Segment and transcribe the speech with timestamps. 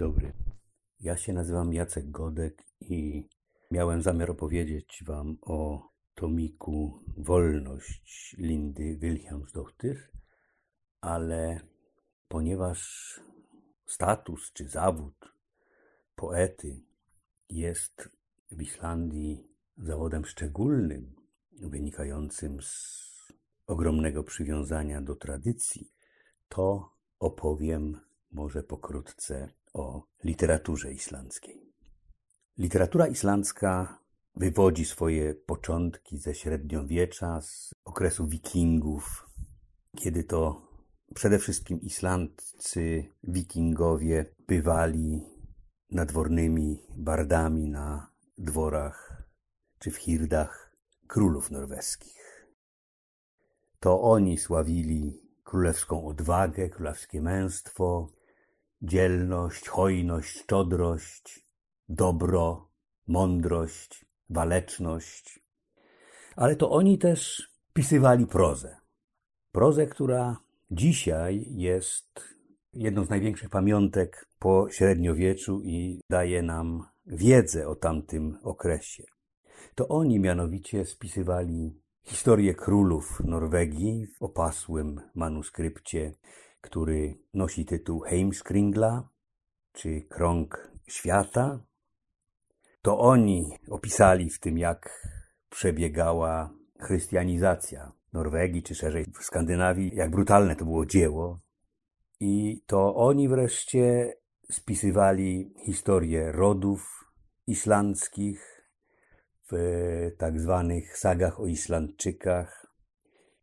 [0.00, 0.32] Dobry.
[1.00, 3.28] Ja się nazywam Jacek Godek i
[3.70, 10.10] miałem zamiar opowiedzieć Wam o tomiku Wolność Lindy Wilhelmsdochter,
[11.00, 11.60] ale
[12.28, 12.80] ponieważ
[13.86, 15.34] status czy zawód
[16.16, 16.80] poety
[17.48, 18.10] jest
[18.50, 21.14] w Islandii zawodem szczególnym,
[21.52, 22.72] wynikającym z
[23.66, 25.92] ogromnego przywiązania do tradycji,
[26.48, 28.00] to opowiem
[28.32, 31.72] może pokrótce o literaturze islandzkiej.
[32.58, 33.98] Literatura islandzka
[34.36, 39.26] wywodzi swoje początki ze średniowiecza, z okresu wikingów,
[39.96, 40.68] kiedy to
[41.14, 45.26] przede wszystkim islandzcy wikingowie bywali
[45.90, 49.22] nadwornymi bardami na dworach
[49.78, 52.46] czy w hirdach królów norweskich.
[53.80, 58.12] To oni sławili królewską odwagę, królewskie męstwo,
[58.82, 61.46] dzielność, hojność, szczodrość,
[61.88, 62.68] dobro,
[63.06, 65.40] mądrość, waleczność.
[66.36, 68.76] Ale to oni też pisywali prozę.
[69.52, 70.36] Prozę, która
[70.70, 72.20] dzisiaj jest
[72.72, 79.04] jedną z największych pamiątek po średniowieczu i daje nam wiedzę o tamtym okresie.
[79.74, 86.14] To oni mianowicie spisywali historię królów Norwegii w opasłym manuskrypcie
[86.60, 89.08] który nosi tytuł Heimskringla,
[89.72, 91.64] czy Krąg Świata.
[92.82, 95.08] To oni opisali w tym, jak
[95.50, 101.40] przebiegała chrystianizacja Norwegii, czy szerzej w Skandynawii, jak brutalne to było dzieło.
[102.20, 104.14] I to oni wreszcie
[104.50, 107.04] spisywali historię rodów
[107.46, 108.64] islandzkich
[109.52, 112.59] w tak zwanych sagach o Islandczykach,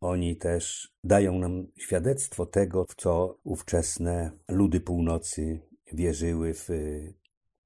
[0.02, 5.60] oni też dają nam świadectwo tego, w co ówczesne ludy północy
[5.94, 6.70] wierzyły w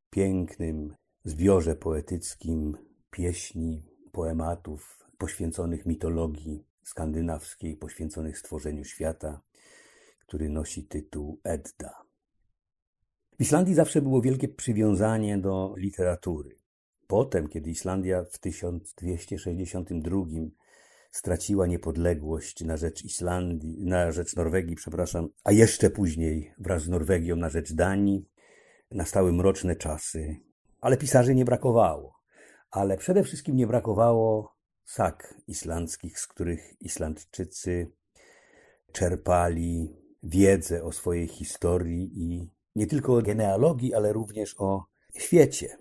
[0.09, 2.77] pięknym zbiorze poetyckim
[3.11, 9.41] pieśni, poematów poświęconych mitologii skandynawskiej, poświęconych stworzeniu świata,
[10.19, 12.03] który nosi tytuł Edda.
[13.39, 16.55] W Islandii zawsze było wielkie przywiązanie do literatury.
[17.07, 20.25] Potem, kiedy Islandia w 1262
[21.11, 27.35] straciła niepodległość na rzecz Islandii, na rzecz Norwegii, przepraszam, a jeszcze później wraz z Norwegią
[27.35, 28.29] na rzecz Danii.
[28.91, 30.35] Nastały mroczne czasy,
[30.81, 32.21] ale pisarzy nie brakowało.
[32.71, 34.55] Ale przede wszystkim nie brakowało
[34.85, 37.91] sak islandzkich, z których Islandczycy
[38.91, 44.85] czerpali wiedzę o swojej historii i nie tylko o genealogii, ale również o
[45.17, 45.77] świecie.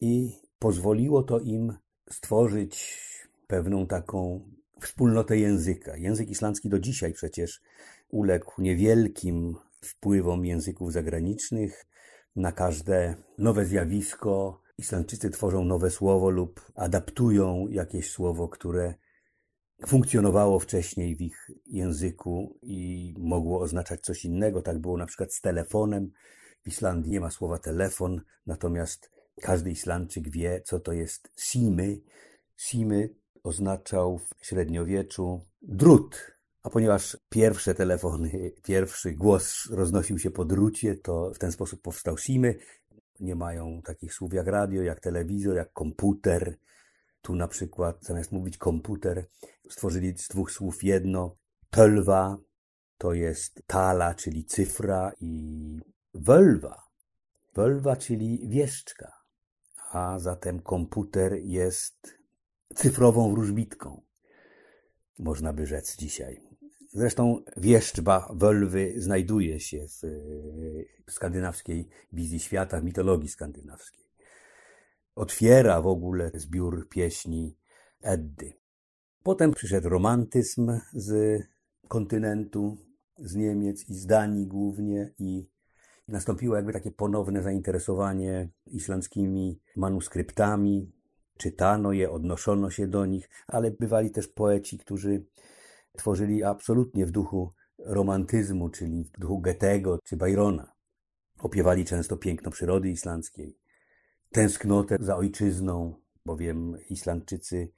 [0.00, 1.76] I pozwoliło to im
[2.10, 2.98] stworzyć
[3.46, 4.48] pewną taką
[4.80, 5.96] wspólnotę języka.
[5.96, 7.62] Język islandzki do dzisiaj przecież
[8.08, 11.86] uległ niewielkim wpływom języków zagranicznych.
[12.36, 18.94] Na każde nowe zjawisko Islandczycy tworzą nowe słowo lub adaptują jakieś słowo, które
[19.86, 24.62] funkcjonowało wcześniej w ich języku i mogło oznaczać coś innego.
[24.62, 26.10] Tak było na przykład z telefonem.
[26.62, 29.10] W Islandii nie ma słowa telefon, natomiast
[29.40, 32.00] każdy Islandczyk wie, co to jest simy.
[32.56, 36.32] Simy oznaczał w średniowieczu drut.
[36.62, 42.18] A ponieważ pierwsze telefony, pierwszy głos roznosił się po drucie, to w ten sposób powstał
[42.18, 42.54] SIMy.
[43.20, 46.56] Nie mają takich słów jak radio, jak telewizor, jak komputer.
[47.22, 49.26] Tu na przykład zamiast mówić komputer,
[49.70, 51.36] stworzyli z dwóch słów jedno.
[51.70, 52.36] Tölwa
[52.98, 55.80] to jest tala, czyli cyfra i
[56.14, 56.74] wölwa.
[57.54, 59.12] Wölwa, czyli wieszczka.
[59.90, 62.21] A zatem komputer jest
[62.74, 64.02] cyfrową wróżbitką,
[65.18, 66.40] można by rzec dzisiaj.
[66.92, 69.86] Zresztą wieszczba Wölwy znajduje się
[71.06, 74.04] w skandynawskiej wizji świata, w mitologii skandynawskiej.
[75.14, 77.56] Otwiera w ogóle zbiór pieśni
[78.00, 78.52] Eddy.
[79.22, 81.42] Potem przyszedł romantyzm z
[81.88, 82.78] kontynentu,
[83.18, 85.48] z Niemiec i z Danii głównie i
[86.08, 90.92] nastąpiło jakby takie ponowne zainteresowanie islandzkimi manuskryptami,
[91.42, 95.26] czytano je, odnoszono się do nich, ale bywali też poeci, którzy
[95.96, 100.72] tworzyli absolutnie w duchu romantyzmu, czyli w duchu Goethego czy Byrona.
[101.38, 103.58] Opiewali często piękno przyrody islandzkiej,
[104.32, 105.94] tęsknotę za ojczyzną,
[106.26, 107.72] bowiem Islandczycy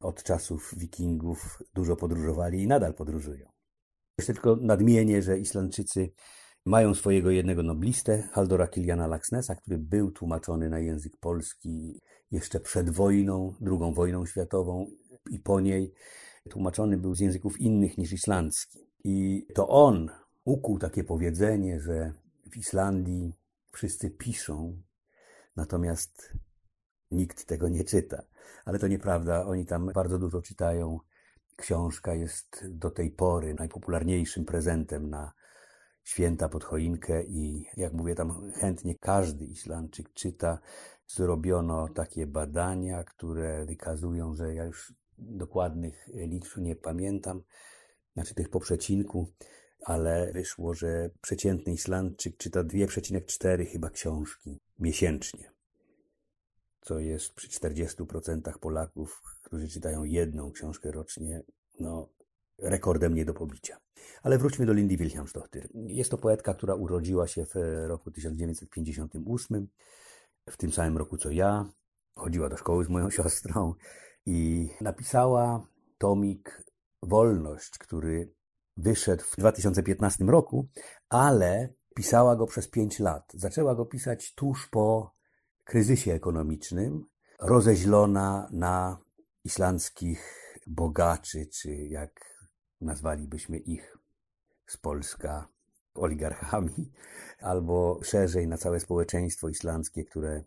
[0.00, 3.48] od czasów wikingów dużo podróżowali i nadal podróżują.
[4.18, 6.12] Jeszcze tylko nadmienię, że Islandczycy
[6.64, 12.00] mają swojego jednego noblistę, Haldora Kiliana Laxnesa, który był tłumaczony na język polski
[12.30, 14.90] jeszcze przed wojną, drugą wojną światową
[15.30, 15.92] i po niej
[16.50, 18.78] tłumaczony był z języków innych niż islandzki.
[19.04, 20.10] I to on
[20.44, 22.12] ukuł takie powiedzenie, że
[22.50, 23.34] w Islandii
[23.72, 24.82] wszyscy piszą,
[25.56, 26.32] natomiast
[27.10, 28.22] nikt tego nie czyta.
[28.64, 31.00] Ale to nieprawda, oni tam bardzo dużo czytają.
[31.56, 35.32] Książka jest do tej pory najpopularniejszym prezentem na
[36.04, 40.58] święta pod choinkę i jak mówię, tam chętnie każdy Islandczyk czyta.
[41.06, 47.42] Zrobiono takie badania, które wykazują, że ja już dokładnych liczb nie pamiętam,
[48.14, 49.32] znaczy tych po przecinku,
[49.84, 55.52] ale wyszło, że przeciętny Islandczyk czyta 2,4 chyba książki miesięcznie,
[56.80, 61.42] co jest przy 40% Polaków, którzy czytają jedną książkę rocznie,
[61.80, 62.08] no
[62.58, 63.78] rekordem nie do pobicia.
[64.22, 65.68] Ale wróćmy do Lindy Wilhelmsdotter.
[65.74, 67.54] Jest to poetka, która urodziła się w
[67.86, 69.68] roku 1958,
[70.50, 71.72] w tym samym roku co ja.
[72.16, 73.74] Chodziła do szkoły z moją siostrą
[74.26, 75.66] i napisała
[75.98, 76.64] tomik
[77.02, 78.34] Wolność, który
[78.76, 80.68] wyszedł w 2015 roku,
[81.08, 83.32] ale pisała go przez pięć lat.
[83.34, 85.14] Zaczęła go pisać tuż po
[85.64, 87.06] kryzysie ekonomicznym,
[87.40, 88.98] rozeźlona na
[89.44, 92.33] islandzkich bogaczy, czy jak
[92.80, 93.98] nazwalibyśmy ich
[94.66, 95.48] z Polska
[95.94, 96.92] oligarchami,
[97.40, 100.44] albo szerzej na całe społeczeństwo islandzkie, które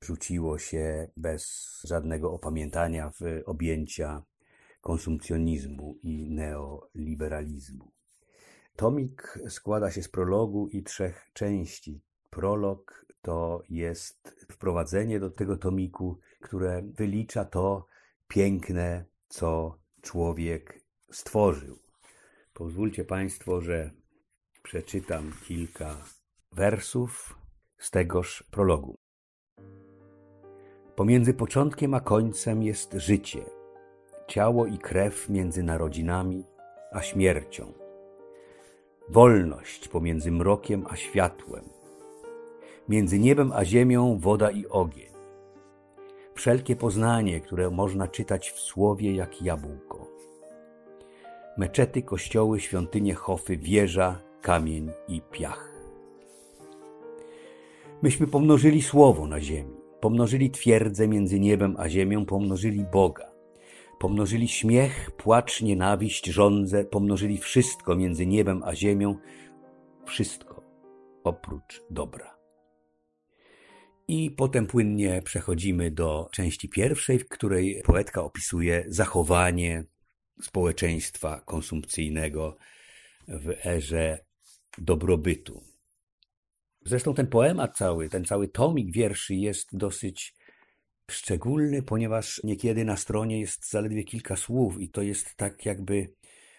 [0.00, 4.22] rzuciło się bez żadnego opamiętania w objęcia
[4.80, 7.92] konsumpcjonizmu i neoliberalizmu.
[8.76, 12.02] Tomik składa się z prologu i trzech części.
[12.30, 17.86] Prolog to jest wprowadzenie do tego tomiku, które wylicza to
[18.28, 20.83] piękne, co człowiek
[21.14, 21.78] stworzył.
[22.54, 23.90] Pozwólcie Państwo, że
[24.62, 25.96] przeczytam kilka
[26.52, 27.38] wersów
[27.78, 28.94] z tegoż prologu.
[30.96, 33.44] Pomiędzy początkiem a końcem jest życie,
[34.28, 36.44] ciało i krew między narodzinami
[36.92, 37.72] a śmiercią,
[39.08, 41.64] wolność pomiędzy mrokiem a światłem,
[42.88, 45.14] między niebem a ziemią woda i ogień,
[46.34, 50.13] wszelkie poznanie, które można czytać w słowie jak jabłko.
[51.56, 55.74] Meczety, kościoły, świątynie, chofy, wieża, kamień i piach.
[58.02, 63.34] Myśmy pomnożyli słowo na ziemi, pomnożyli twierdzę między niebem a ziemią, pomnożyli Boga.
[63.98, 69.16] Pomnożyli śmiech, płacz, nienawiść, żądzę, pomnożyli wszystko między niebem a ziemią,
[70.04, 70.62] wszystko
[71.24, 72.36] oprócz dobra.
[74.08, 79.84] I potem płynnie przechodzimy do części pierwszej, w której poetka opisuje zachowanie
[80.42, 82.56] społeczeństwa konsumpcyjnego
[83.28, 84.18] w erze
[84.78, 85.64] dobrobytu.
[86.84, 90.34] Zresztą ten poemat cały, ten cały tomik wierszy jest dosyć
[91.10, 96.14] szczególny, ponieważ niekiedy na stronie jest zaledwie kilka słów i to jest tak jakby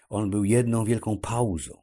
[0.08, 1.82] on był jedną wielką pauzą.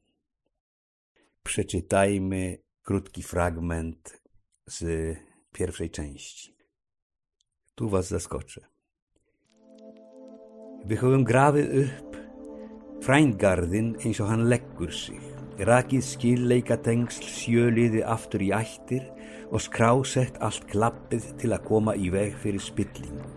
[1.43, 4.21] Przeczytajmy krótki fragment
[4.67, 5.17] z
[5.53, 6.57] pierwszej części.
[7.75, 8.72] Tu was zaskoczę.
[10.83, 12.15] Við höfum grafið upp
[13.05, 15.21] frændgarðinn eins og hann leggur sig,
[15.63, 19.05] rakið skilleika tengsl sjöliði aftur í ættir
[19.53, 23.31] og skrásett allt klappið til að koma í veg fyrir spillingu.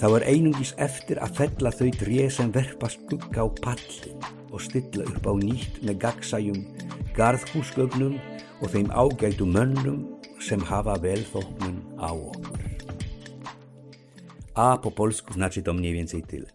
[0.00, 5.04] Þá er einungis eftir að fella þau drið sem verpa skugga á pallin og stilla
[5.04, 6.60] upp á nýtt með gagsæjum
[7.18, 8.16] garðhúsgögnum
[8.62, 10.06] og þeim ágætu mönnum
[10.40, 12.63] sem hafa velþóknun a okkur.
[14.54, 16.46] A po polsku znaczy to mniej więcej tyle.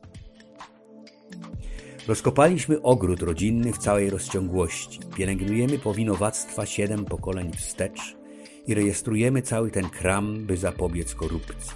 [2.08, 5.00] Rozkopaliśmy ogród rodzinny w całej rozciągłości.
[5.16, 8.18] Pielęgnujemy powinowactwa siedem pokoleń wstecz
[8.68, 11.72] i rejestrujemy cały ten kram, by zapobiec korupcji.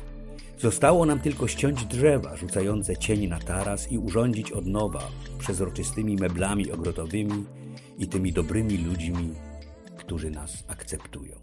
[0.57, 6.71] Zostało nam tylko ściąć drzewa rzucające cień na taras i urządzić od nowa przezroczystymi meblami
[6.71, 7.45] ogrodowymi
[7.97, 9.33] i tymi dobrymi ludźmi,
[9.97, 11.35] którzy nas akceptują.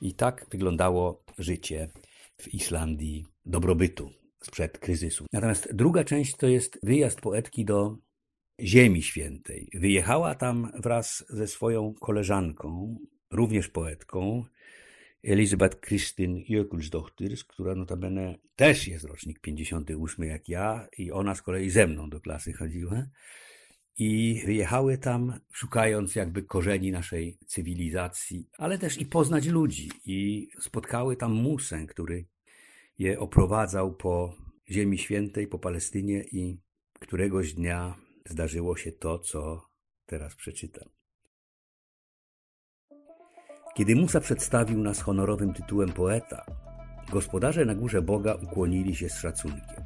[0.00, 1.88] I tak wyglądało życie
[2.36, 4.10] w Islandii dobrobytu
[4.42, 5.26] sprzed kryzysu.
[5.32, 7.98] Natomiast druga część to jest wyjazd poetki do
[8.60, 9.70] Ziemi Świętej.
[9.74, 12.98] Wyjechała tam wraz ze swoją koleżanką,
[13.30, 14.44] również poetką,
[15.24, 21.70] Elizabeth Krystyn Jökulsdochtyr, która notabene też jest rocznik 58 jak ja i ona z kolei
[21.70, 23.06] ze mną do klasy chodziła.
[23.98, 29.90] i wyjechały tam, szukając jakby korzeni naszej cywilizacji, ale też i poznać ludzi.
[30.04, 32.24] I spotkały tam Musę, który
[32.98, 34.34] je oprowadzał po
[34.70, 36.60] Ziemi Świętej, po Palestynie i
[37.00, 37.96] któregoś dnia
[38.26, 39.62] zdarzyło się to, co
[40.06, 40.88] teraz przeczytam.
[43.74, 46.46] Kiedy Musa przedstawił nas honorowym tytułem poeta,
[47.12, 49.84] gospodarze na górze Boga ukłonili się z szacunkiem.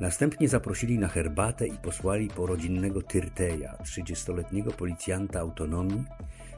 [0.00, 6.04] Następnie zaprosili na herbatę i posłali po rodzinnego Tyrteja, trzydziestoletniego policjanta autonomii,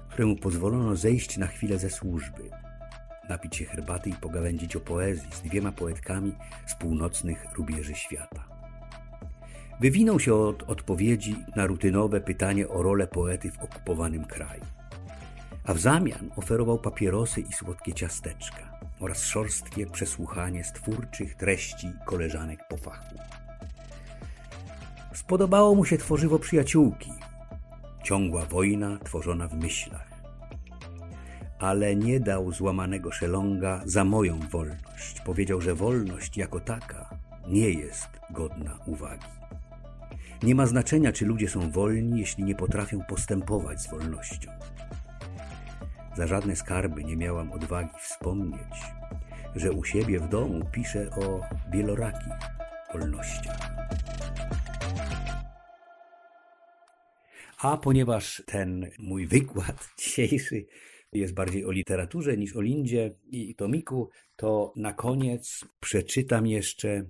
[0.09, 2.51] któremu pozwolono zejść na chwilę ze służby,
[3.29, 6.33] napić się herbaty i pogawędzić o poezji z dwiema poetkami
[6.67, 8.45] z północnych rubieży świata.
[9.81, 14.63] Wywinął się od odpowiedzi na rutynowe pytanie o rolę poety w okupowanym kraju,
[15.65, 22.77] a w zamian oferował papierosy i słodkie ciasteczka oraz szorstkie przesłuchanie stwórczych treści koleżanek po
[22.77, 23.17] fachu.
[25.15, 27.11] Spodobało mu się tworzywo przyjaciółki,
[28.05, 30.16] ciągła wojna tworzona w myślach.
[31.59, 35.21] Ale nie dał złamanego szelonga za moją wolność.
[35.25, 37.11] Powiedział, że wolność jako taka
[37.49, 39.27] nie jest godna uwagi.
[40.43, 44.51] Nie ma znaczenia, czy ludzie są wolni, jeśli nie potrafią postępować z wolnością.
[46.17, 48.75] Za żadne skarby nie miałam odwagi wspomnieć,
[49.57, 51.41] że u siebie w domu piszę o
[51.73, 52.33] wielorakich
[52.93, 53.59] wolnościach.
[57.63, 60.67] A ponieważ ten mój wykład dzisiejszy
[61.13, 67.07] jest bardziej o literaturze niż o Lindzie i Tomiku, to na koniec przeczytam jeszcze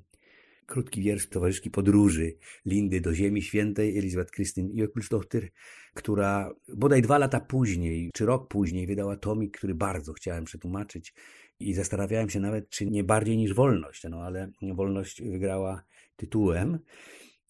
[0.66, 2.36] krótki wiersz towarzyszki podróży
[2.66, 5.48] Lindy do Ziemi Świętej, Elizabeth Christine Jökulsdochter,
[5.94, 11.14] która bodaj dwa lata później, czy rok później wydała tomik, który bardzo chciałem przetłumaczyć
[11.60, 15.82] i zastanawiałem się nawet, czy nie bardziej niż wolność, no ale wolność wygrała
[16.16, 16.78] tytułem.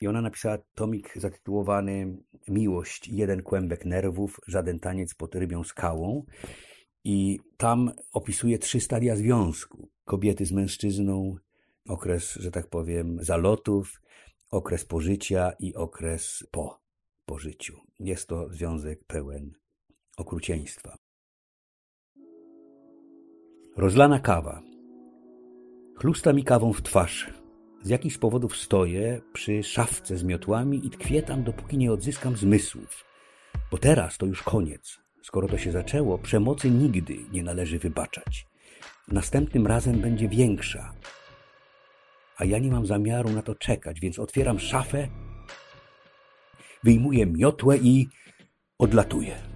[0.01, 2.17] I ona napisała tomik zatytułowany
[2.49, 6.25] Miłość, jeden kłębek nerwów, żaden taniec pod rybią skałą.
[7.05, 9.89] I tam opisuje trzy stadia związku.
[10.05, 11.37] Kobiety z mężczyzną,
[11.89, 14.03] okres, że tak powiem, zalotów,
[14.51, 16.81] okres pożycia i okres po
[17.27, 17.77] pożyciu.
[18.01, 19.53] Jest to związek pełen
[20.17, 20.97] okrucieństwa.
[23.77, 24.63] Rozlana kawa.
[25.97, 27.46] Chlusta mi kawą w twarz.
[27.83, 33.05] Z jakichś powodów stoję przy szafce z miotłami i tkwię tam, dopóki nie odzyskam zmysłów.
[33.71, 34.99] Bo teraz to już koniec.
[35.23, 38.47] Skoro to się zaczęło, przemocy nigdy nie należy wybaczać.
[39.09, 40.95] Następnym razem będzie większa,
[42.37, 45.09] a ja nie mam zamiaru na to czekać, więc otwieram szafę,
[46.85, 48.09] wyjmuję miotłę i
[48.79, 49.56] odlatuję.